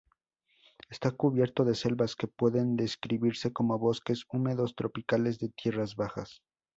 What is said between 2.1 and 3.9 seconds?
que pueden describirse como